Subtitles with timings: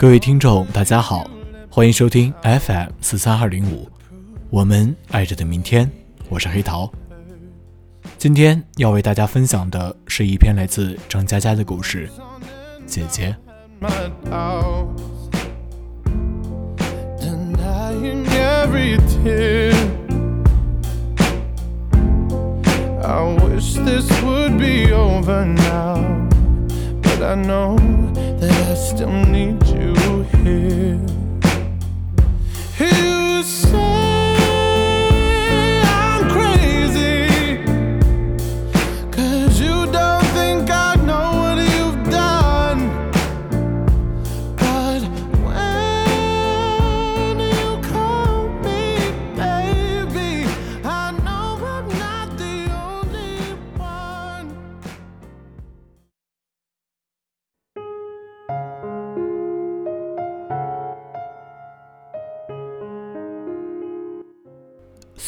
[0.00, 1.28] 各位听众，大家好，
[1.68, 3.86] 欢迎收听 FM 四三二零五，
[4.48, 5.90] 我们爱着的明天，
[6.30, 6.90] 我是黑桃。
[8.16, 12.08] 今天要为大家分享的是一篇来自张嘉佳的故事，
[12.86, 13.36] 姐姐。
[30.50, 31.09] here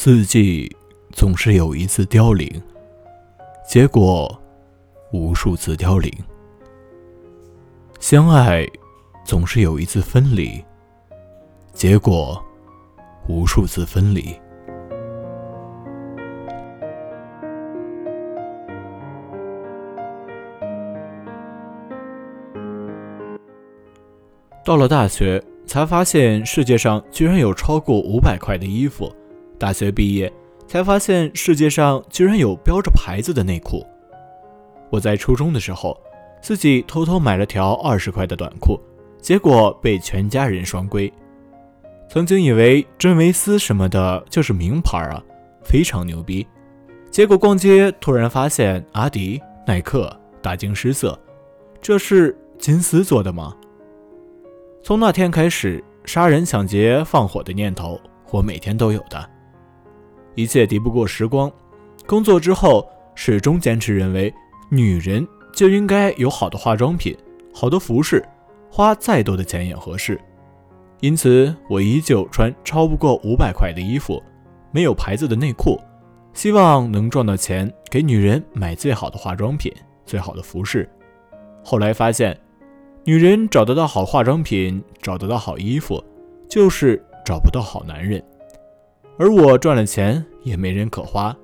[0.05, 0.69] 四季
[1.13, 2.61] 总是有一次凋零，
[3.65, 4.37] 结果
[5.13, 6.11] 无数次凋零；
[8.01, 8.67] 相爱
[9.23, 10.61] 总是有一次分离，
[11.71, 12.37] 结果
[13.29, 14.37] 无数次分离。
[24.65, 29.09] 到了大学，才发现世界上居然有超过五百块的衣服。
[29.63, 30.29] 大学毕业，
[30.67, 33.81] 才发现世界上居然有标着牌子的内裤。
[34.89, 35.97] 我在初中的时候，
[36.41, 38.77] 自己偷偷买了条二十块的短裤，
[39.21, 41.09] 结果被全家人双规。
[42.09, 45.23] 曾经以为真维斯什么的就是名牌啊，
[45.63, 46.45] 非常牛逼。
[47.09, 51.17] 结果逛街突然发现阿迪、耐克，大惊失色，
[51.81, 53.55] 这是金丝做的吗？
[54.83, 57.97] 从那天开始，杀人、抢劫、放火的念头，
[58.29, 59.29] 我每天都有的。
[60.35, 61.51] 一切敌不过时光。
[62.05, 64.33] 工作之后，始终坚持认为，
[64.69, 67.15] 女人就应该有好的化妆品、
[67.53, 68.23] 好的服饰，
[68.69, 70.19] 花再多的钱也合适。
[70.99, 74.21] 因此，我依旧穿超不过五百块的衣服，
[74.71, 75.79] 没有牌子的内裤，
[76.33, 79.71] 希望能赚到钱给女人买最好的化妆品、
[80.05, 80.89] 最好的服饰。
[81.63, 82.37] 后来发现，
[83.03, 86.03] 女人找得到好化妆品、找得到好衣服，
[86.49, 88.23] 就是找不到好男人。
[89.17, 91.35] 而我赚了钱也没人可花，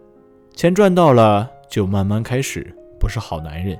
[0.56, 3.80] 钱赚到了就慢慢开始不是好男人。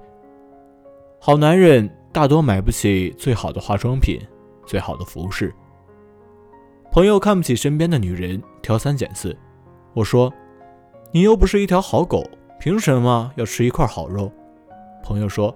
[1.20, 4.20] 好男人大多买不起最好的化妆品、
[4.66, 5.54] 最好的服饰。
[6.92, 9.36] 朋友看不起身边的女人，挑三拣四。
[9.94, 10.32] 我说
[11.12, 12.24] ：“你又不是一条好狗，
[12.60, 14.32] 凭什么要吃一块好肉？”
[15.04, 15.56] 朋友说：“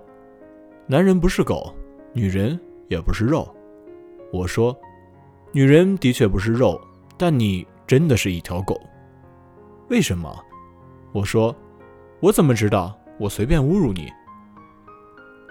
[0.85, 1.73] 男人不是狗，
[2.13, 3.47] 女人也不是肉。”
[4.33, 4.75] 我说
[5.53, 6.79] ：“女人的确不是肉，
[7.15, 8.79] 但你……”真的是一条狗，
[9.89, 10.33] 为什么？
[11.11, 11.55] 我说，
[12.19, 12.97] 我怎么知道？
[13.19, 14.11] 我随便侮辱你。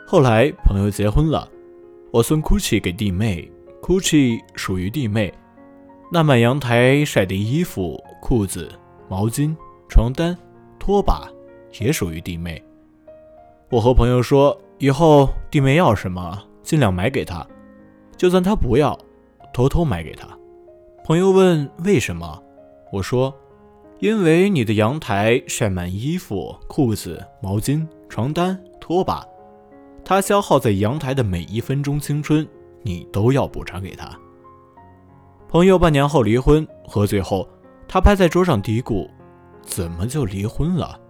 [0.07, 1.49] 后来朋友结婚了，
[2.11, 3.51] 我送 GUCCI 给弟妹
[3.81, 5.33] ，GUCCI 属于弟妹。
[6.11, 8.71] 那满阳台晒的衣服、裤子、
[9.09, 9.57] 毛巾、
[9.89, 10.37] 床单、
[10.79, 11.27] 拖把
[11.81, 12.63] 也属于弟妹。
[13.71, 17.47] 我和朋友说，以后弟妹要什么，尽量买给她，
[18.17, 18.99] 就算她不要，
[19.55, 20.29] 偷偷买给她。
[21.05, 22.41] 朋友问：“为什么？”
[22.93, 23.35] 我说
[23.99, 29.27] ：“因为你的阳台晒满衣服、裤子、毛巾、床单、拖把，
[30.05, 32.47] 他消耗在阳台的每一分钟青春，
[32.83, 34.09] 你都要补偿给他。”
[35.51, 37.49] 朋友半年后离婚，喝醉后，
[37.89, 39.11] 他拍在桌上嘀咕
[39.61, 41.01] ：“怎么就离婚了？”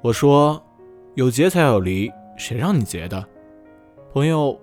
[0.00, 0.60] 我说
[1.16, 3.22] ：“有结才有离，谁让你结的？”
[4.14, 4.58] 朋友：“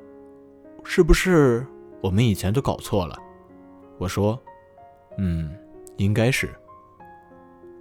[0.83, 1.67] 是不是
[2.01, 3.15] 我们以前都搞错了？”
[3.97, 4.39] 我说
[5.17, 5.55] ：“嗯，
[5.97, 6.49] 应该是。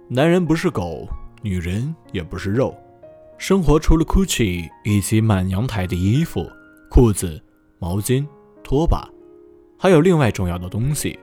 [0.09, 1.07] 男人不是狗，
[1.41, 2.75] 女人也不是肉。
[3.37, 6.49] 生活除了 GUCCI 以及满阳台的衣服、
[6.89, 7.39] 裤子、
[7.77, 8.25] 毛巾、
[8.63, 9.07] 拖把，
[9.77, 11.19] 还有另外重要的东西。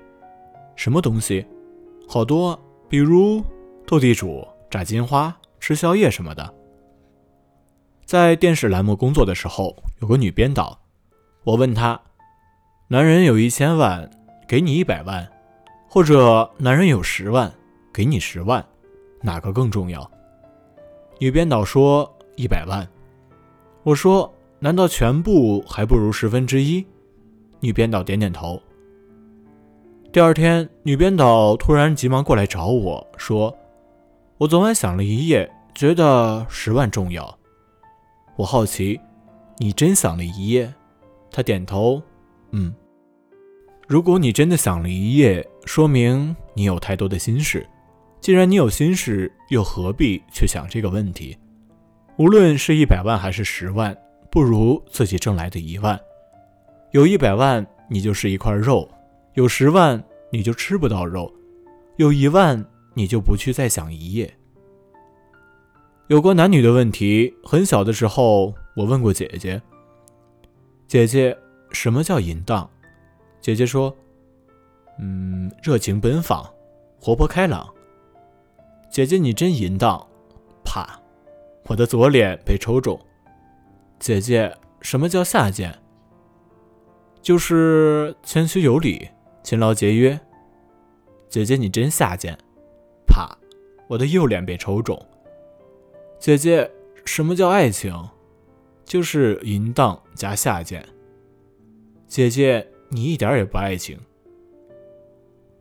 [0.76, 1.44] 什么东西？
[2.08, 2.56] 好多，
[2.88, 3.42] 比如
[3.86, 6.54] 斗地主、炸金花、吃宵夜什么的。
[8.04, 10.78] 在电视栏目工作的时候，有个女编导，
[11.42, 12.00] 我问她：
[12.88, 14.08] 男人有一千万。”
[14.46, 15.26] 给你一百万，
[15.88, 17.52] 或者男人有十万，
[17.92, 18.64] 给你十万，
[19.22, 20.10] 哪个更重要？
[21.18, 22.86] 女编导说一百万。
[23.82, 26.84] 我说难道全部还不如十分之一？
[27.60, 28.60] 女编导点点头。
[30.12, 33.56] 第二天，女编导突然急忙过来找我说
[34.38, 37.38] ：“我昨晚想了一夜，觉得十万重要。”
[38.36, 39.00] 我好奇，
[39.58, 40.72] 你真想了一夜？
[41.30, 42.02] 她点头，
[42.50, 42.74] 嗯。
[43.94, 47.64] 如果你真的想了一夜，说明你有太多的心事。
[48.20, 51.38] 既然你有心事，又何必去想这个问题？
[52.16, 53.96] 无论是一百万还是十万，
[54.32, 55.96] 不如自己挣来的一万。
[56.90, 58.84] 有一百万，你就是一块肉；
[59.34, 60.02] 有十万，
[60.32, 61.32] 你就吃不到肉；
[61.96, 64.28] 有一万，你就不去再想一夜。
[66.08, 69.62] 有关男女的问题，很小的时候，我问过姐姐
[70.88, 71.38] ：“姐姐，
[71.70, 72.68] 什么叫淫荡？”
[73.44, 73.94] 姐姐说
[74.98, 76.42] ：“嗯，热情奔放，
[76.98, 77.70] 活泼开朗。”
[78.90, 80.08] 姐姐，你真淫荡！
[80.64, 80.98] 啪，
[81.66, 82.98] 我的左脸被抽中。
[83.98, 84.50] 姐姐，
[84.80, 85.78] 什么叫下贱？
[87.20, 89.10] 就是谦虚有礼，
[89.42, 90.18] 勤劳节约。
[91.28, 92.34] 姐姐，你真下贱！
[93.06, 93.28] 啪，
[93.88, 94.98] 我的右脸被抽中。
[96.18, 96.70] 姐姐，
[97.04, 98.08] 什么叫爱情？
[98.86, 100.82] 就是淫荡加下贱。
[102.08, 102.66] 姐姐。
[102.94, 103.98] 你一点也不爱情。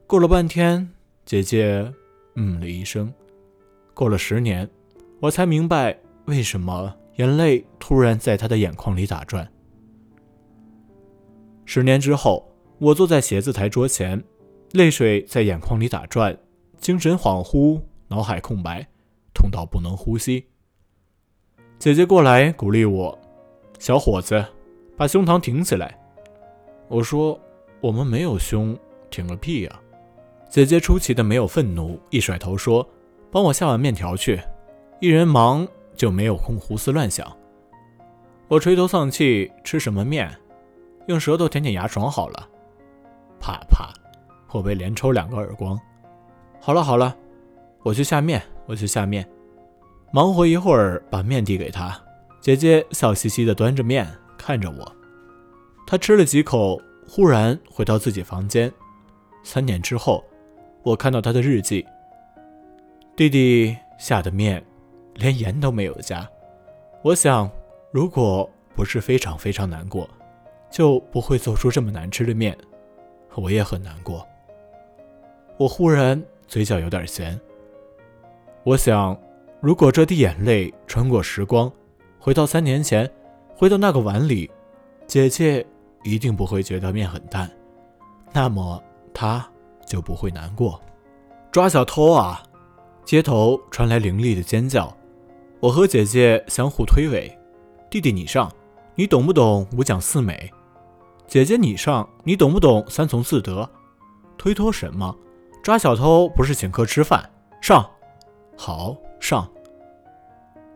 [0.05, 0.87] 过了半天，
[1.25, 1.91] 姐姐
[2.35, 3.11] 嗯了一声。
[3.95, 4.69] 过了十年，
[5.19, 9.51] 我才明白为什么眼泪突然在她的眼眶里打转。
[11.65, 14.23] 十年之后，我坐在写字台桌前，
[14.73, 16.37] 泪水在眼眶里打转，
[16.77, 18.87] 精神恍惚，脑海空白，
[19.33, 20.45] 痛到不能呼吸。
[21.79, 23.19] 姐姐过来鼓励我
[23.79, 24.45] ：“小伙子，
[24.95, 25.99] 把胸膛挺起来。”
[26.93, 27.39] 我说
[27.81, 28.77] ：“我们没有胸，
[29.09, 29.79] 挺个屁呀！”
[30.47, 32.87] 姐姐出奇的没有愤怒，一甩头说
[33.33, 34.39] ：“帮我下碗面条去，
[34.99, 37.35] 一人忙就没有空胡思乱想。”
[38.47, 40.31] 我垂头丧气：“吃什么面？
[41.07, 42.47] 用舌头舔舔牙床好了。”
[43.41, 43.91] 啪啪，
[44.51, 45.75] 我被连抽两个耳光。
[46.61, 47.17] 好了好了，
[47.81, 49.27] 我去下面，我去下面。
[50.11, 51.99] 忙活一会儿，把面递给她。
[52.39, 54.07] 姐姐笑嘻嘻的端着面
[54.37, 54.95] 看着我。
[55.85, 58.71] 他吃了几口，忽然回到自己房间。
[59.43, 60.23] 三年之后，
[60.81, 61.85] 我看到他的日记。
[63.15, 64.63] 弟弟下的面，
[65.15, 66.27] 连盐都没有加。
[67.03, 67.49] 我想，
[67.91, 70.09] 如果不是非常非常难过，
[70.71, 72.57] 就不会做出这么难吃的面。
[73.35, 74.25] 我也很难过。
[75.57, 77.39] 我忽然嘴角有点咸。
[78.63, 79.15] 我想，
[79.59, 81.71] 如果这滴眼泪穿过时光，
[82.17, 83.07] 回到三年前，
[83.55, 84.49] 回到那个碗里，
[85.05, 85.63] 姐姐。
[86.03, 87.49] 一定不会觉得面很淡，
[88.31, 88.81] 那么
[89.13, 89.45] 他
[89.85, 90.79] 就不会难过。
[91.51, 92.43] 抓小偷啊！
[93.05, 94.95] 街头传来凌厉的尖叫，
[95.59, 97.31] 我和姐姐相互推诿。
[97.89, 98.51] 弟弟你上，
[98.95, 100.51] 你懂不懂五讲四美？
[101.27, 103.69] 姐姐你上，你懂不懂三从四德？
[104.37, 105.15] 推脱什么？
[105.61, 107.29] 抓小偷不是请客吃饭？
[107.61, 107.89] 上！
[108.57, 109.47] 好上！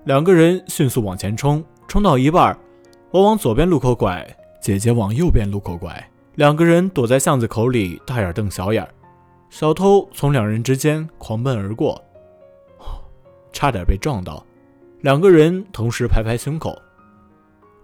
[0.04, 2.58] 两个人迅速往前冲，冲到一半，
[3.12, 4.37] 我往左边路口拐。
[4.60, 8.86] 姐姐往右边路口拐，两个人躲在巷子口里，大眼瞪小眼。
[9.50, 12.04] 小偷从两人之间狂奔而过，
[13.54, 14.46] 差点被撞到。
[15.02, 16.78] 两个人同时拍拍胸口。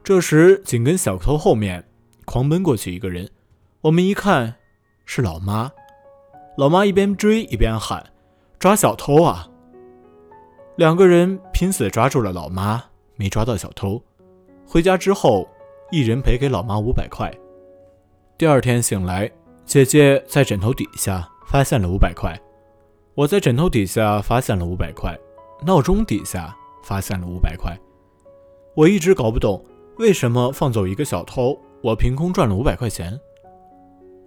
[0.03, 1.88] 这时，紧跟小偷后面
[2.25, 3.30] 狂奔过去一个人，
[3.80, 4.56] 我们一看
[5.06, 5.72] 是老妈。
[6.58, 8.12] 老妈一边追一边喊
[8.60, 9.48] ：“抓小偷啊！”
[10.75, 12.84] 两个人拼死抓住了老妈，
[13.15, 14.03] 没抓到小偷。
[14.68, 15.48] 回家之后。
[15.93, 17.31] 一人赔给老妈五百块。
[18.35, 19.31] 第二天醒来，
[19.63, 22.35] 姐姐在枕头底下发现了五百块，
[23.13, 25.15] 我在枕头底下发现了五百块，
[25.63, 26.51] 闹钟底下
[26.83, 27.77] 发现了五百块。
[28.75, 29.63] 我一直搞不懂
[30.00, 33.15] 为什么放走一个小偷，我凭空赚了五百块钱。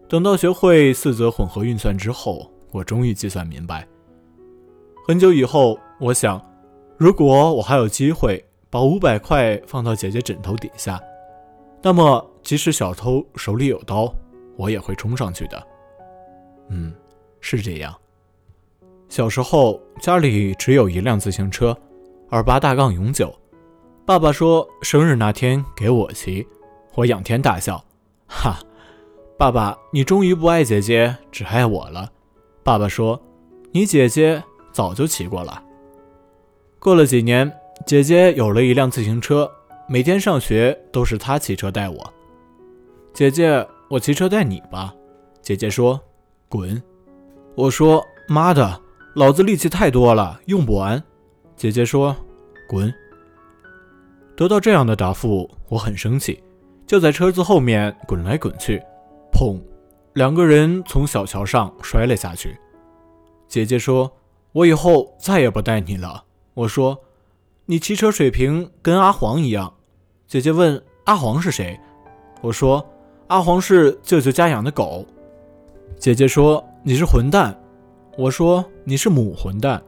[0.09, 3.85] 等到学会四则混合运算之后，我终于计算明白。
[5.05, 6.41] 很久以后，我想，
[6.97, 11.03] 如果我还有机会把五百块放到姐姐枕头底下。
[11.87, 14.13] 那么，即使小偷手里有刀，
[14.57, 15.67] 我也会冲上去的。
[16.69, 16.93] 嗯，
[17.41, 17.95] 是这样。
[19.09, 21.79] 小时候家里只有一辆自行车，
[22.29, 23.33] 二八大杠永久。
[24.05, 26.45] 爸爸说生日那天给我骑，
[26.97, 27.81] 我仰天大笑，
[28.27, 28.59] 哈！
[29.39, 32.11] 爸爸，你终于不爱姐姐，只爱我了。
[32.65, 33.23] 爸爸说，
[33.71, 35.63] 你姐姐早就骑过了。
[36.81, 37.49] 过了几年，
[37.87, 39.49] 姐姐有了一辆自行车。
[39.89, 42.13] 每天上学都是他骑车带我，
[43.15, 44.93] 姐姐，我骑车带你吧。
[45.41, 46.01] 姐姐说
[46.51, 46.83] ：“滚。”
[47.55, 48.81] 我说：“妈的，
[49.15, 51.01] 老子力气太多了，用不完。”
[51.55, 52.17] 姐姐说
[52.69, 52.93] ：“滚。”
[54.37, 56.43] 得到这样的答复，我很生气，
[56.85, 58.83] 就在车子后面滚来滚去，
[59.33, 59.57] 砰！
[60.15, 62.59] 两个人从小桥上摔了下去。
[63.47, 64.11] 姐姐说
[64.51, 66.25] ：“我以后再也不带你了。”
[66.55, 66.99] 我说
[67.67, 69.75] ：“你骑车水平跟阿黄一样。”
[70.27, 71.79] 姐姐问：“阿黄是谁？”
[72.43, 72.85] 我说
[73.29, 75.07] ：“阿黄是舅舅家养的狗。
[75.99, 77.57] 姐姐说你是混蛋，
[78.19, 79.81] 我说你是母混蛋。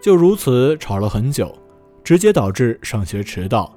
[0.00, 1.52] 就如此吵了很久，
[2.04, 3.74] 直接导致上学迟到。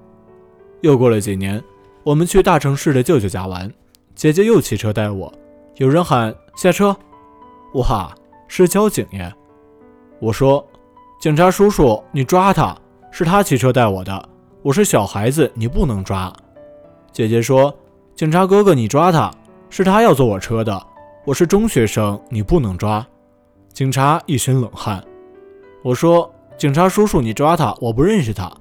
[0.81, 1.61] 又过了几年，
[2.03, 3.71] 我们去大城市的舅舅家玩，
[4.13, 5.33] 姐姐又骑车带我，
[5.77, 6.95] 有人喊下车，
[7.73, 8.13] 哇，
[8.47, 9.33] 是交警耶！
[10.19, 10.63] 我说
[11.19, 12.77] 警察叔叔，你抓他，
[13.09, 14.29] 是他骑车带我的，
[14.67, 16.29] 我是小孩子，你不能抓。
[17.13, 17.73] 姐姐说
[18.15, 19.33] 警察哥哥，你抓他，
[19.69, 20.87] 是他要坐我车的。
[21.23, 23.07] 我是中学生，你不能抓。
[23.71, 25.01] 警察一身冷汗。
[25.81, 28.51] 我说：“警察叔叔，你抓他，我不认识他。”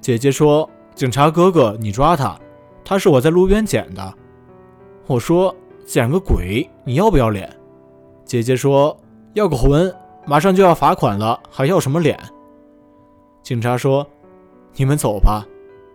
[0.00, 0.66] 姐姐说
[0.96, 2.34] ：“警察哥哥，你抓他，
[2.82, 4.14] 他是我在路边捡的。”
[5.06, 7.54] 我说：“捡个鬼，你要不要脸？”
[8.24, 8.98] 姐姐说
[9.36, 12.18] ：“要个魂，马上就要罚款了，还要什么脸？”
[13.44, 14.04] 警察说
[14.76, 15.44] ：“你们走吧，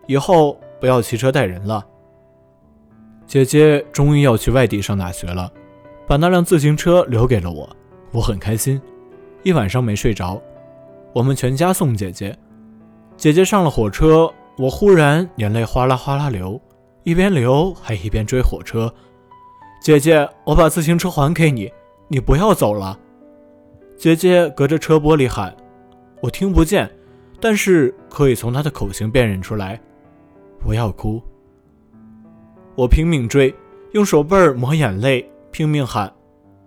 [0.07, 1.85] 以后不要骑车带人了。”
[3.25, 5.50] 姐姐终于要去外地上大学了。
[6.07, 7.69] 把那辆自行车留给了我，
[8.11, 8.81] 我很开心，
[9.43, 10.41] 一晚上没睡着。
[11.13, 12.38] 我们全家送姐姐，
[13.15, 16.59] 姐姐上了火车，我忽然眼泪哗啦哗啦流，
[17.03, 18.93] 一边流还一边追火车。
[19.81, 21.71] 姐姐，我把自行车还给你，
[22.09, 23.00] 你不要走了。
[23.97, 25.55] 姐姐隔着车玻璃喊，
[26.21, 26.91] 我听不见，
[27.41, 29.81] 但是可以从她的口型辨认出来。
[30.60, 31.21] 不要哭。
[32.75, 33.53] 我拼命追，
[33.91, 35.27] 用手背抹眼泪。
[35.51, 36.13] 拼命喊：“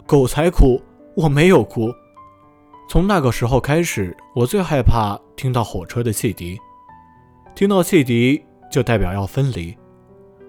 [0.04, 0.82] 狗才哭，
[1.14, 1.90] 我没有哭。”
[2.90, 6.58] 从那个时候开始，我最害怕听到火车的汽笛。
[7.54, 9.74] 听到汽笛就代表要分离。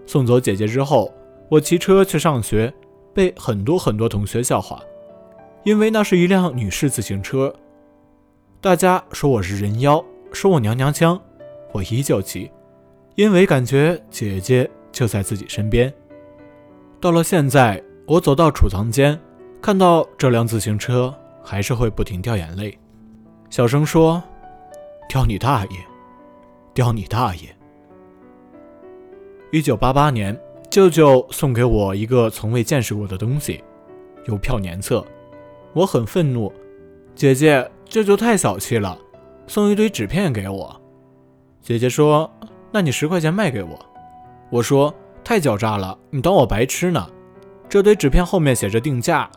[0.05, 1.13] 送走姐姐之后，
[1.49, 2.73] 我骑车去上学，
[3.13, 4.81] 被很多很多同学笑话，
[5.63, 7.55] 因为那是一辆女士自行车。
[8.59, 11.19] 大家说我是人妖，说我娘娘腔，
[11.71, 12.51] 我依旧急，
[13.15, 15.93] 因为感觉姐姐就在自己身边。
[16.99, 17.83] 到了现在。
[18.07, 19.19] 我走到储藏间，
[19.59, 21.11] 看到这辆自行车，
[21.43, 22.77] 还是会不停掉眼泪，
[23.49, 24.21] 小声说
[25.09, 25.79] ：“掉你大爷，
[26.71, 27.49] 掉你大爷！”
[29.51, 30.39] 一九八八年，
[30.69, 33.63] 舅舅送给我一个从未见识过的东西——
[34.29, 35.03] 邮票年册。
[35.73, 36.53] 我很愤怒，
[37.15, 38.95] 姐姐，舅舅太小气了，
[39.47, 40.81] 送一堆纸片给我。
[41.61, 42.29] 姐姐说
[42.71, 43.79] ：“那你十块钱卖给我。”
[44.51, 47.07] 我说：“太狡诈了，你当我白痴呢？”
[47.67, 49.29] 这堆纸片后面写着定价，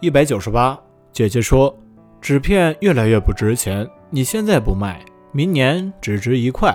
[0.00, 0.78] 一百九十八。
[1.12, 1.76] 姐姐说，
[2.20, 6.72] 纸片越来越不值钱，你现在不卖，明年只值一块。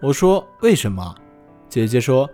[0.00, 1.14] 我说为什么？
[1.68, 2.28] 姐姐说，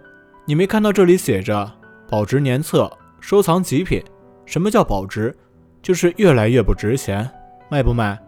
[0.45, 1.71] 你没看到这里写着
[2.09, 4.03] 保值年册，收藏极品。
[4.45, 5.35] 什么叫保值？
[5.81, 7.29] 就是越来越不值钱，
[7.71, 8.19] 卖不卖？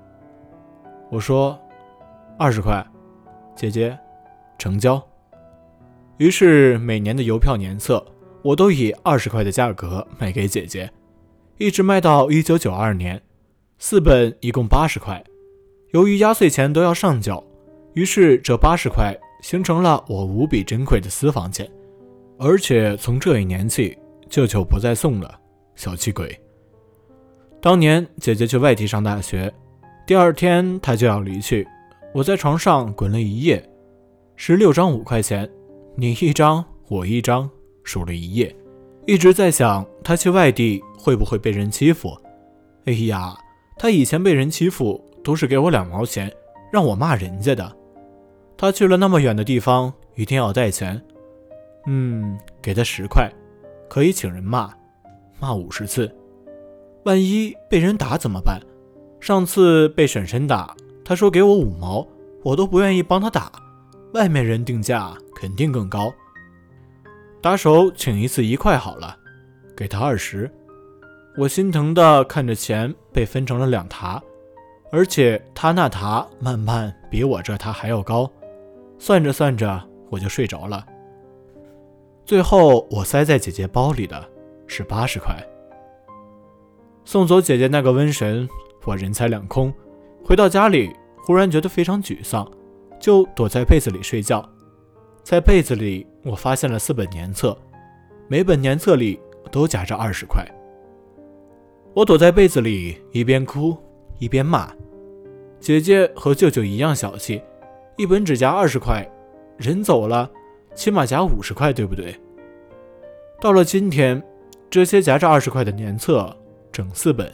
[1.11, 1.59] 我说
[2.39, 2.87] 二十块。
[3.55, 3.99] 姐姐，
[4.59, 5.03] 成交。
[6.19, 8.05] 于是每年的邮票年册。
[8.43, 10.89] 我都以二十块的价格卖给姐姐，
[11.59, 13.21] 一直卖到一九九二年，
[13.77, 15.21] 四本一共八十块。
[15.91, 17.43] 由于压岁钱都要上缴，
[17.95, 21.69] 于是这八十块形成了我无比珍贵的私房钱。
[22.39, 23.99] 而且从这一年起，
[24.31, 25.41] 舅舅不再送了，
[25.75, 26.41] 小气鬼。
[27.61, 29.53] 当年姐姐去外地上大学，
[30.07, 31.67] 第二天她就要离去，
[32.15, 33.69] 我在床上滚了一夜，
[34.37, 35.51] 十六张五块钱，
[35.97, 37.51] 你一张，我一张。
[37.83, 38.53] 数了一夜，
[39.07, 42.11] 一直在想他去外地会不会被人欺负。
[42.87, 43.33] 哎呀，
[43.79, 46.29] 他以前被人欺负都是给我两毛钱，
[46.73, 47.77] 让我骂人家的。
[48.57, 51.01] 他去了那么远的地方，一定要带钱。
[51.87, 53.33] 嗯，给他十块，
[53.89, 54.75] 可以请人骂，
[55.39, 56.13] 骂五十次。
[57.05, 58.61] 万一被人打怎么办？
[59.27, 60.73] 上次被婶婶打，
[61.05, 62.07] 他说给我五毛，
[62.45, 63.51] 我都不愿意帮他打。
[64.15, 66.15] 外面人定价肯定更高。
[67.41, 69.17] 打手请一次一块好了，
[69.77, 70.49] 给他二十。
[71.37, 74.23] 我心疼的看着钱被分成了两沓，
[74.93, 78.31] 而且他那沓慢慢比我这沓还要高。
[78.97, 80.87] 算着算着，我就睡着了。
[82.25, 84.25] 最后我塞在姐姐包里的
[84.69, 85.35] 是八十块。
[87.05, 88.49] 送走姐姐那个瘟神，
[88.87, 89.75] 我人财两空。
[90.25, 92.49] 回到家里，忽然觉得非常沮丧，
[93.01, 94.49] 就躲在被子里睡觉。
[95.23, 97.57] 在被子里，我发现了四本年册，
[98.29, 100.47] 每本年册里都夹着二十块。
[101.95, 103.77] 我躲在被子里，一边哭
[104.21, 104.73] 一边骂
[105.59, 107.43] ：“姐姐和舅舅一样小气，
[107.97, 109.05] 一本只夹二十块，
[109.57, 110.31] 人走了，
[110.75, 112.15] 起码夹五十块，对不对？”
[113.41, 114.23] 到了今天，
[114.71, 116.37] 这些夹着二十块的年册，
[116.71, 117.33] 整四本，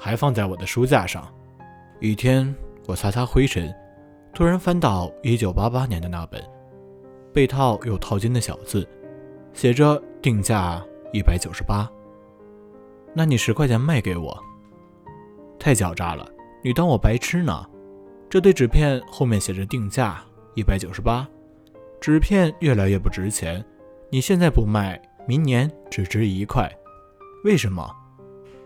[0.00, 1.28] 还放在我的书架上。
[2.00, 2.52] 一天，
[2.86, 3.72] 我擦擦灰尘，
[4.32, 6.42] 突然翻到一九八八年的那本。
[7.34, 8.88] 被套有套金的小字，
[9.52, 11.88] 写着定价一百九十八。
[13.14, 14.36] 那你十块钱卖给我？
[15.58, 16.26] 太狡诈了，
[16.64, 17.66] 你当我白痴呢？
[18.30, 21.28] 这对纸片后面写着定价一百九十八，
[22.00, 23.62] 纸片越来越不值钱，
[24.08, 26.70] 你现在不卖，明年只值一块。
[27.44, 27.94] 为什么？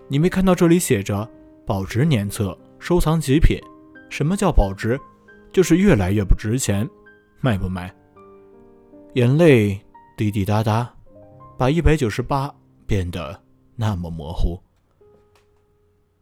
[0.08, 1.28] 你没看到这里写着
[1.66, 3.58] 保值年册，收藏极品？
[4.10, 5.00] 什么叫保值？
[5.52, 6.88] 就是越来越不值钱，
[7.40, 7.94] 卖不卖？
[9.14, 9.80] 眼泪
[10.16, 10.92] 滴滴答答，
[11.56, 12.52] 把一百九十八
[12.86, 13.40] 变得
[13.76, 14.60] 那么模糊。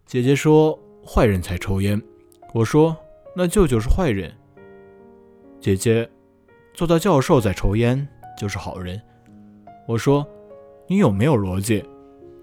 [0.07, 2.01] 姐姐说：“坏人才抽烟。”
[2.53, 2.97] 我说
[3.35, 4.31] ：“那舅舅是坏人。”
[5.59, 6.09] 姐姐
[6.75, 9.01] ：“做到教授再抽烟就是好人。”
[9.89, 10.27] 我说
[10.87, 11.83] ：“你有没有逻辑？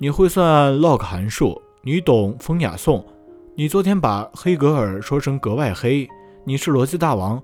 [0.01, 1.61] 你会算 log 函数？
[1.81, 3.05] 你懂风雅颂？
[3.53, 6.07] 你昨天把黑格尔说成格外黑？
[6.45, 7.41] 你是逻辑大王？”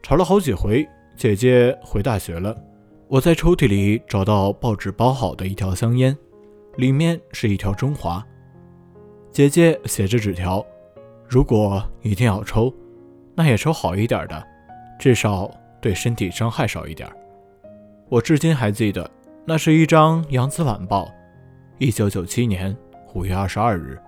[0.00, 0.88] 吵了好几回。
[1.16, 2.56] 姐姐回大学了，
[3.08, 6.16] 我在抽屉里找到报纸包好的一条香烟，
[6.76, 8.24] 里面是一条中华。
[9.32, 10.64] 姐姐写着纸条
[11.28, 12.72] ：“如果一定要抽，
[13.34, 14.46] 那也抽好一点的，
[14.98, 17.10] 至少对身体伤害少一点。”
[18.08, 19.10] 我至今还记得，
[19.44, 21.04] 那是一张《扬子晚报》，
[21.82, 22.76] 一九九七年
[23.14, 23.98] 五月二十二日。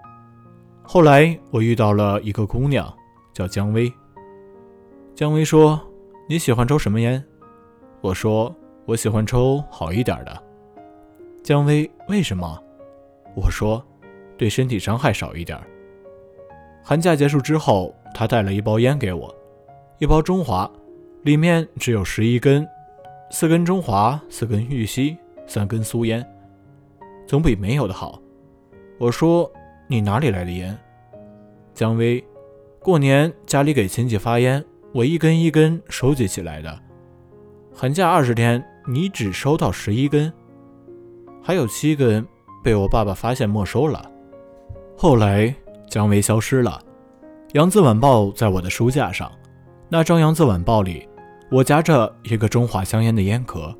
[0.82, 2.92] 后来我遇到了一个姑娘，
[3.32, 3.90] 叫姜薇。
[5.14, 5.80] 姜薇说。
[6.28, 7.22] 你喜欢抽什么烟？
[8.00, 10.42] 我说我喜欢抽好一点的。
[11.42, 12.62] 姜薇，为什么？
[13.34, 13.84] 我说
[14.38, 15.58] 对身体伤害少一点。
[16.82, 19.34] 寒假结束之后，他带了一包烟给我，
[19.98, 20.70] 一包中华，
[21.22, 22.66] 里面只有十一根，
[23.30, 26.24] 四根中华，四根玉溪，三根苏烟，
[27.32, 28.20] 总比没有的好。
[28.98, 29.50] 我说
[29.86, 30.78] 你哪里来的烟？
[31.72, 32.22] 姜薇，
[32.78, 34.62] 过年家里给亲戚发烟。
[34.92, 36.78] 我一根一根收集起来的，
[37.74, 40.30] 寒假二十天，你只收到十一根，
[41.42, 42.22] 还有七根
[42.62, 44.04] 被我爸爸发现没收了。
[44.94, 45.54] 后来
[45.88, 46.78] 姜薇消失了，
[47.54, 49.32] 《扬子晚报》在我的书架上，
[49.88, 51.08] 那张《扬子晚报》里，
[51.50, 53.74] 我夹着一个中华香烟的烟壳。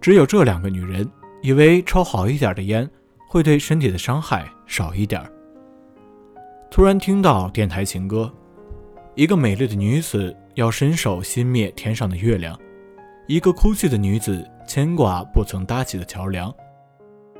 [0.00, 1.06] 只有这两个女人
[1.42, 2.88] 以为抽好一点的烟
[3.28, 5.20] 会对身体的伤害少一点。
[6.70, 8.32] 突然听到电台情歌。
[9.14, 12.58] 一个美丽的女子要伸手熄灭天上的月亮，
[13.26, 16.50] 一个哭泣的女子牵挂不曾搭起的桥梁。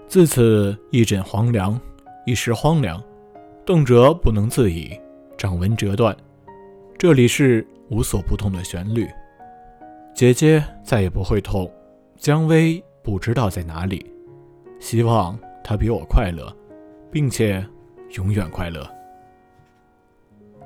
[0.07, 1.81] 自此一枕荒凉，
[2.27, 3.03] 一时荒凉，
[3.65, 5.01] 动辄不能自已，
[5.39, 6.15] 掌纹折断。
[6.99, 9.09] 这里是无所不痛的旋律。
[10.15, 11.73] 姐姐再也不会痛，
[12.19, 14.05] 姜薇不知道在哪里。
[14.79, 16.55] 希望她比我快乐，
[17.11, 17.65] 并且
[18.17, 18.89] 永远快乐。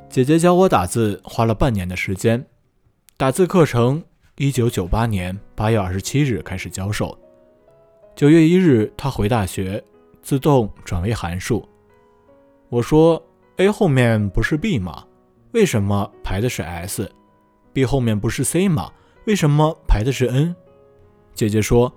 [0.09, 2.44] 姐姐教我打字花了半年的时间，
[3.16, 4.03] 打字课程
[4.37, 7.16] 一九九八年八月二十七日开始教授，
[8.14, 9.83] 九月一日她回大学，
[10.22, 11.68] 自动转为函数。
[12.68, 13.22] 我说
[13.57, 15.05] A 后面不是 B 吗？
[15.53, 18.90] 为什么排的是 S？B 后面不是 C 吗？
[19.27, 20.55] 为什么排的是 N？
[21.35, 21.92] 姐姐说，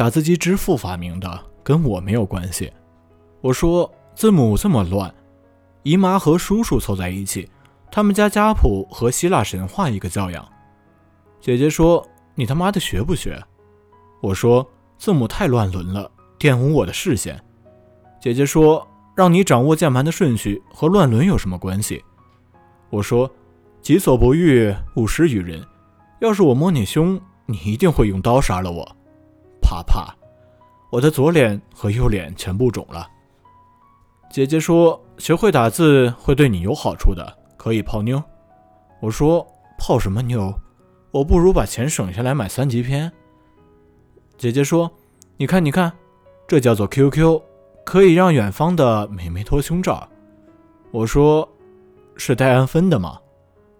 [0.00, 2.72] 打字机之父发明的，跟我没有关系。
[3.42, 5.14] 我说字母这么乱。
[5.82, 7.46] 姨妈和叔叔凑在一起，
[7.92, 10.42] 他们家家谱和希腊神话一个教养。
[11.38, 12.02] 姐姐说
[12.34, 13.38] ：“你他妈的学不学？”
[14.22, 17.38] 我说：“字母太乱伦了，玷污我的视线。”
[18.22, 22.02] 姐姐说：“让你掌握键盘的顺序和乱伦有什么关系？”
[22.88, 23.30] 我说
[23.82, 25.62] ：“己所不欲，勿施于人。
[26.22, 28.92] 要是我摸你胸，你一定会用刀杀了我。”
[29.70, 30.12] 啪啪，
[30.90, 33.06] 我的左脸和右脸全部肿了。
[34.28, 38.20] 姐姐说：“学会打字会对你有好处的，可以泡妞。”
[39.00, 39.46] 我说
[39.78, 40.52] ：“泡什么妞？
[41.12, 43.12] 我不如把钱省下来买三级片。”
[44.36, 44.90] 姐姐说
[45.38, 45.92] ：“你看，你看，
[46.48, 47.40] 这叫做 QQ，
[47.84, 50.08] 可以让远方的美眉脱胸罩。”
[50.90, 51.48] 我说
[52.18, 53.20] ：“是戴安分的吗？”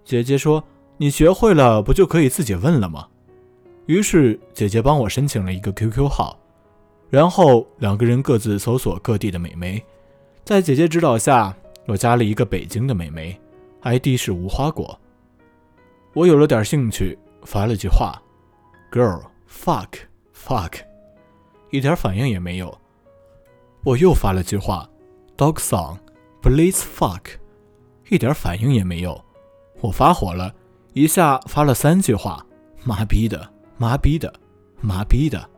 [0.07, 0.63] 姐姐说
[0.99, 3.09] ：“你学会了，不就可以自己问了吗？”
[3.91, 6.39] 于是姐姐帮我申请了一个 QQ 号，
[7.09, 9.85] 然后两个人各自搜索各地的美眉。
[10.45, 11.53] 在姐姐指导下，
[11.87, 13.37] 我加了一个北京的美眉
[13.83, 14.97] ，ID 是无花果。
[16.13, 18.15] 我有了点兴趣，发了句话
[18.93, 19.89] ：“Girl, fuck,
[20.33, 20.75] fuck。”
[21.71, 22.79] 一点反应也没有。
[23.83, 24.89] 我又发了句话
[25.37, 25.99] ：“Dog song,
[26.41, 27.23] please fuck。”
[28.09, 29.21] 一点反应也没有。
[29.81, 30.55] 我发火了，
[30.93, 32.47] 一下发了三句话
[32.87, 34.31] ：“妈逼的，妈逼的，
[34.83, 35.49] 妈逼的。”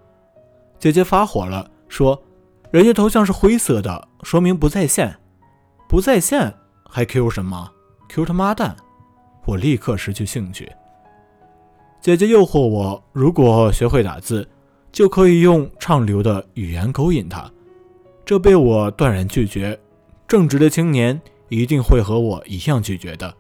[0.79, 2.23] 姐姐发火了，说。
[2.71, 5.15] 人家头像是灰色的，说明不在线。
[5.87, 6.51] 不在线
[6.89, 7.71] 还 Q 什么
[8.09, 8.75] ？Q 他妈蛋！
[9.45, 10.73] 我立刻失去兴趣。
[12.01, 14.49] 姐姐诱惑我，如果学会打字，
[14.91, 17.45] 就可以用畅流的语言勾引他。
[18.25, 19.79] 这被我断然拒绝。
[20.27, 23.35] 正直的青年一定会和我一样拒绝的。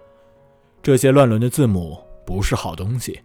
[0.82, 3.18] 这些乱伦的字母不是好东西。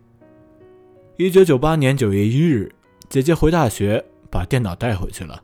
[1.19, 2.71] 一九九八年九月一日，
[3.09, 5.41] 姐姐回大学，把电脑带回去了。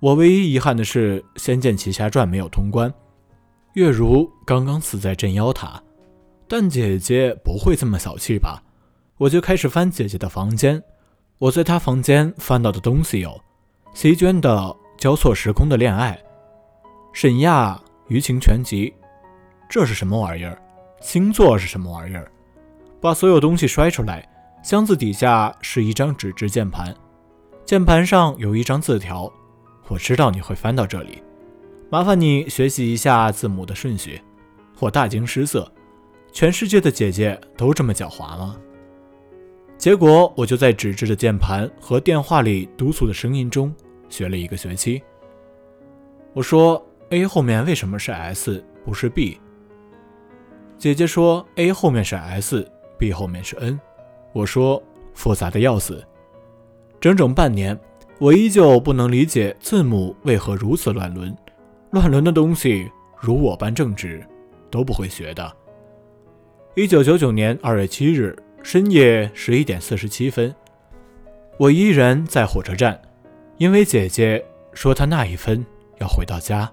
[0.00, 2.90] 我唯一遗憾的是《仙剑奇侠传》没有通关。
[3.74, 5.82] 月如刚刚死在镇妖塔，
[6.48, 8.62] 但姐姐不会这么小气吧？
[9.18, 10.82] 我就开始翻姐姐的房间。
[11.36, 13.38] 我在她房间翻到的东西有：
[13.92, 14.56] 席娟的
[14.96, 16.18] 《交错时空的恋爱》，
[17.12, 17.74] 沈亚
[18.08, 18.88] 《余情全集》。
[19.68, 20.58] 这是什么玩意儿？
[21.02, 22.32] 星座是什么玩意儿？
[22.98, 24.26] 把所有东西摔出来。
[24.64, 26.96] 箱子底下是一张纸质键盘，
[27.66, 29.30] 键盘上有一张字条。
[29.88, 31.22] 我知道你会翻到这里。
[31.90, 34.18] 麻烦你学习一下字母的顺序。
[34.78, 35.70] 我大惊失色，
[36.32, 38.56] 全世界的姐姐都这么狡猾吗？
[39.76, 43.70] 结果我就在纸质的键盘和电话里督促的声音中
[44.08, 45.02] 学了一个学期。
[46.32, 49.38] 我说 A 后面为什么是 S 不是 B？
[50.78, 53.78] 姐姐说 A 后面是 S，B 后面是 N。
[54.34, 54.82] 我说
[55.14, 56.04] 复杂的要死。
[57.00, 57.78] 整整半年，
[58.18, 61.34] 我依旧不能理解字母为何如此乱伦。
[61.90, 64.22] 乱伦的东西，如我般正直，
[64.70, 65.50] 都不会学的。
[66.74, 70.52] 一九九九年二月七日深夜十一点四十七分，
[71.56, 73.00] 我依然在火车站，
[73.58, 75.64] 因为姐姐说她那一分
[76.00, 76.68] 要回到家。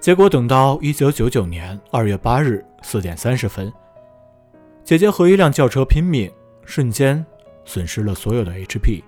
[0.00, 3.72] 结果等到一九九九年二月八日四点三十分，
[4.84, 6.30] 姐姐和一辆轿车拼命，
[6.66, 7.24] 瞬间
[7.64, 9.02] 损失了所有的 HP。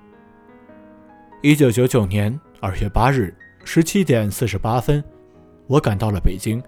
[1.42, 3.34] 一九九九年二月八日。
[3.68, 5.02] 十七点四十八分，
[5.66, 6.62] 我赶到了北京。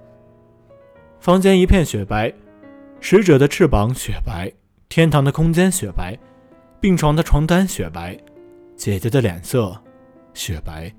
[1.20, 2.34] 房间一片雪白，
[2.98, 4.52] 使者的翅膀雪白，
[4.88, 6.18] 天堂的空间雪白，
[6.80, 8.18] 病床的床单雪白，
[8.74, 9.80] 姐姐的脸色
[10.34, 10.92] 雪白。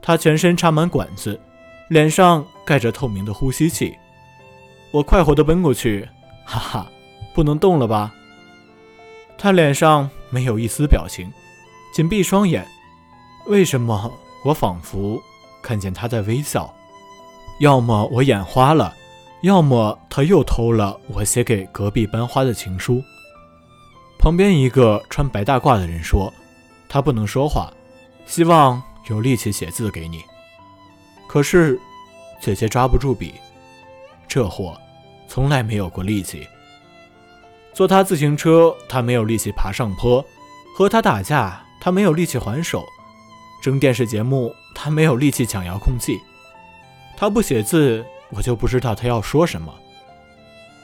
[0.00, 1.38] 她全身插满管子，
[1.90, 3.94] 脸上盖着透明的呼吸器。
[4.90, 6.08] 我快活地奔过去，
[6.48, 6.90] 哈哈，
[7.34, 8.14] 不能动了吧？
[9.36, 11.30] 她脸上没有一丝表情，
[11.92, 12.66] 紧闭双眼。
[13.46, 14.10] 为什么？
[14.44, 15.20] 我仿佛
[15.62, 16.72] 看见他在微笑，
[17.60, 18.94] 要么我眼花了，
[19.42, 23.02] 要么他又偷了我写给隔壁班花的情书。
[24.18, 26.32] 旁边一个穿白大褂的人说
[26.88, 27.70] ：“他不能说话，
[28.26, 30.22] 希望有力气写字给你。”
[31.28, 31.78] 可是
[32.40, 33.34] 姐姐抓不住笔，
[34.26, 34.80] 这货
[35.28, 36.48] 从来没有过力气。
[37.72, 40.24] 坐他自行车，他没有力气爬上坡；
[40.74, 42.84] 和他打架，他没有力气还手。
[43.62, 46.18] 争电视节目，他没有力气抢遥控器。
[47.16, 49.72] 他不写字，我就不知道他要说什么。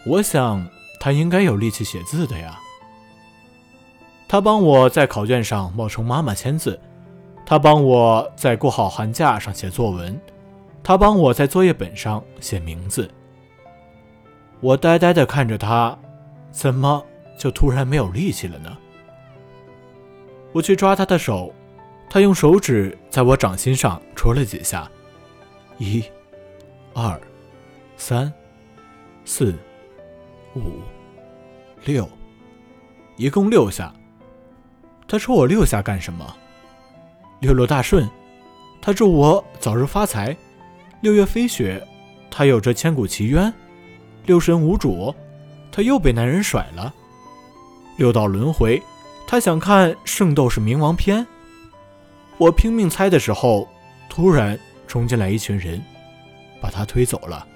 [0.07, 0.65] 我想
[1.01, 2.61] 他应该有力气写字的呀。
[4.29, 6.79] 他帮我在考卷上冒充妈妈签字，
[7.47, 10.21] 他帮我在过好寒假上写作文，
[10.83, 13.11] 他帮我在作业本上写名字。
[14.65, 15.95] 我呆呆地看着他，
[16.51, 17.05] 怎么
[17.37, 18.75] 就突然没有力气了呢？
[20.53, 21.53] 我去抓他的手。
[22.09, 24.91] 他用手指在我掌心上戳了几下，
[25.77, 26.03] 一、
[26.95, 27.21] 二、
[27.99, 28.33] 三、
[29.27, 29.55] 四、
[30.57, 30.81] 五、
[31.85, 32.09] 六，
[33.17, 33.93] 一共六下。
[35.07, 36.35] 他戳我六下干什么？
[37.41, 38.09] 六六大顺。
[38.81, 40.35] 他祝我早日发财。
[41.03, 41.87] 六月飞雪。
[42.31, 43.53] 他有着千古奇冤。
[44.27, 45.15] 六神无主。
[45.73, 46.95] 他又被男人甩了。
[47.97, 48.83] 六道轮回。
[49.27, 51.21] 他想看《圣斗士冥王篇》。
[52.37, 53.67] 我拼命猜的时候，
[54.09, 55.83] 突然冲进来一群人，
[56.61, 57.47] 把他推走了。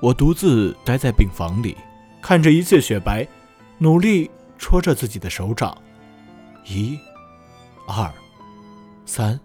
[0.00, 1.76] 我独自待在病房里，
[2.22, 3.28] 看着一切雪白，
[3.78, 5.76] 努力戳着自己的手掌。
[6.64, 6.98] 一、
[7.86, 8.10] 二、
[9.04, 9.38] 三、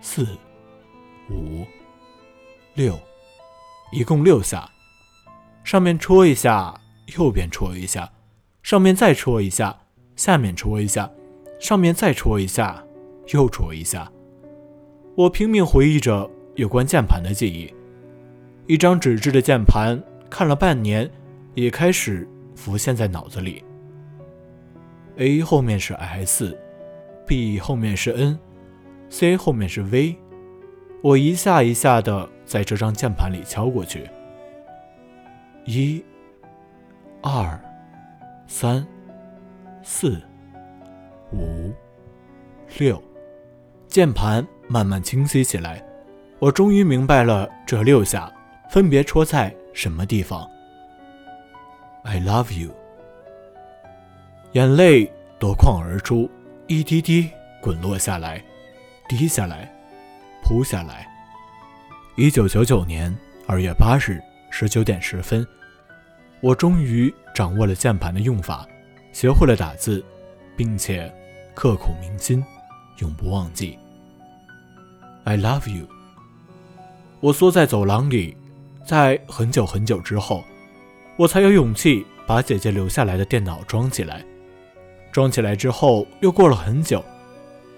[0.00, 0.26] 四、
[1.28, 1.66] 五、
[2.74, 2.98] 六，
[3.92, 4.70] 一共六下。
[5.64, 6.74] 上面戳一下，
[7.18, 8.10] 右边戳一下，
[8.62, 9.76] 上面再戳一下，
[10.16, 11.10] 下面戳一下，
[11.58, 12.84] 上面再戳一下。
[13.32, 14.10] 又戳一下，
[15.14, 17.72] 我拼命回忆着有关键盘的记忆。
[18.66, 21.08] 一张纸质的键盘，看了半年，
[21.54, 23.62] 也开始浮现在脑子里。
[25.18, 30.16] A 后面是 S，B 后面是 N，C 后面是 V。
[31.00, 34.10] 我一下一下的在这张键盘里敲过去。
[35.64, 36.02] 一、
[37.22, 37.58] 二、
[38.46, 38.86] 三、
[39.82, 40.20] 四、
[41.32, 41.72] 五、
[42.78, 43.02] 六。
[43.88, 45.84] 键盘慢慢清晰起来，
[46.38, 48.32] 我终于明白了这六下
[48.70, 50.48] 分别戳在什么地方。
[52.04, 52.70] I love you。
[54.52, 56.30] 眼泪夺眶而出，
[56.66, 58.42] 一滴滴滚落下来，
[59.08, 59.70] 滴下来，
[60.42, 61.06] 扑下来。
[62.16, 63.14] 一九九九年
[63.46, 65.46] 二月八日十九点十分，
[66.40, 68.66] 我终于掌握了键盘的用法，
[69.12, 70.04] 学会了打字，
[70.56, 71.10] 并且
[71.54, 72.44] 刻骨铭心，
[72.98, 73.78] 永不忘记。
[75.24, 75.86] I love you。
[77.20, 78.36] 我缩在走廊里，
[78.84, 80.42] 在很久很久之后，
[81.16, 84.24] 我才有勇气把姐姐留下来的电脑装起来。
[85.12, 87.04] 装起来之后，又过了很久，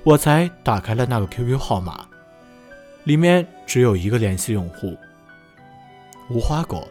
[0.05, 2.07] 我才打开了那个 QQ 号码，
[3.05, 4.97] 里面只有一个联系用户——
[6.33, 6.87] 无花果。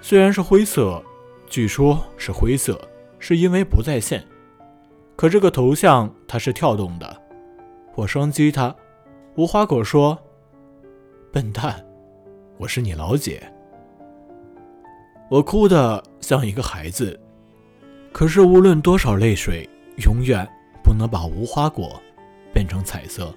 [0.00, 1.02] 虽然是灰色，
[1.46, 2.80] 据说是灰色，
[3.18, 4.24] 是因为不在线，
[5.14, 7.22] 可这个头像它是跳动的。
[7.94, 8.74] 我双击它，
[9.36, 10.18] 无花果说
[11.30, 11.84] ：“笨蛋，
[12.56, 13.42] 我是你老姐。”
[15.28, 17.20] 我哭得像一个孩子。
[18.10, 20.48] 可是，无论多少泪水，永远
[20.82, 22.00] 不能把无花果
[22.54, 23.32] 变成彩色。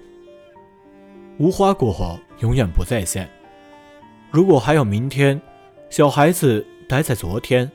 [1.38, 3.28] 无花果永远不在线。
[4.34, 5.40] 如果还有明天，
[5.90, 7.70] 小孩子待在昨天，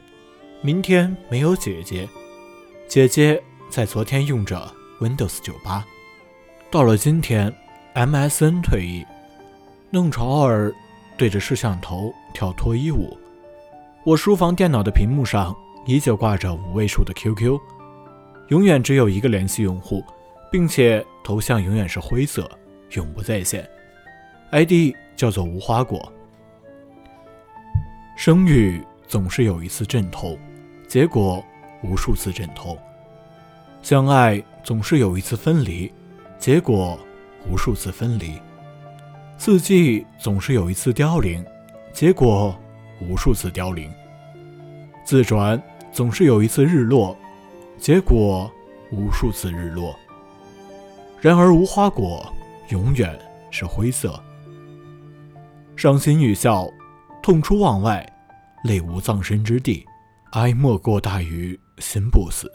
[0.59, 2.05] 明天没有姐姐，
[2.85, 4.69] 姐姐在昨天用着
[4.99, 5.85] Windows 九八，
[6.69, 7.49] 到了今天
[7.95, 9.05] ，MSN 退役，
[9.89, 10.75] 弄潮儿
[11.15, 13.17] 对着摄像头跳脱衣舞。
[14.03, 15.55] 我书房电脑的屏幕上。
[15.85, 17.57] 依旧挂着五位数的 QQ，
[18.49, 20.03] 永远只有一个联系用户，
[20.51, 22.47] 并且头像永远是灰色，
[22.91, 23.67] 永不在线。
[24.51, 26.11] ID 叫做无花果。
[28.19, 30.37] 生育总是有一次阵痛，
[30.89, 31.41] 结果
[31.81, 32.75] 无数次阵痛；
[33.81, 35.89] 相爱总是有一次分离，
[36.37, 36.99] 结果
[37.49, 38.37] 无数次分离；
[39.37, 41.45] 四季总是有一次凋零，
[41.93, 42.53] 结果
[42.99, 43.89] 无数次凋零；
[45.05, 45.57] 自转。
[45.93, 47.17] 总是有一次日落，
[47.77, 48.51] 结果
[48.91, 49.97] 无数次日落。
[51.21, 52.31] 然而无花果
[52.67, 53.17] 永远
[53.49, 54.21] 是灰色。
[55.77, 56.69] 伤心欲笑，
[57.29, 58.03] 痛出望外，
[58.63, 59.85] 泪无葬身之地，
[60.31, 62.51] 哀莫过大于心不死。